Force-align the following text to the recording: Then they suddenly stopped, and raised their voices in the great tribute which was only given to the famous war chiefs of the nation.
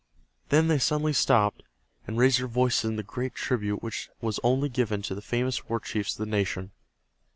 Then 0.49 0.67
they 0.67 0.79
suddenly 0.79 1.13
stopped, 1.13 1.61
and 2.07 2.17
raised 2.17 2.39
their 2.39 2.47
voices 2.47 2.85
in 2.85 2.95
the 2.95 3.03
great 3.03 3.35
tribute 3.35 3.83
which 3.83 4.09
was 4.19 4.39
only 4.41 4.67
given 4.67 5.03
to 5.03 5.13
the 5.13 5.21
famous 5.21 5.69
war 5.69 5.79
chiefs 5.79 6.13
of 6.13 6.17
the 6.17 6.25
nation. 6.25 6.71